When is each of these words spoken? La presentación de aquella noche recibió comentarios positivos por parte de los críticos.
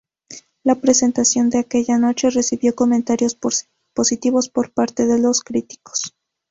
La 0.63 0.73
presentación 0.73 1.51
de 1.51 1.59
aquella 1.59 1.99
noche 1.99 2.31
recibió 2.31 2.73
comentarios 2.75 3.37
positivos 3.93 4.49
por 4.49 4.71
parte 4.71 5.05
de 5.05 5.19
los 5.19 5.41
críticos. 5.41 6.15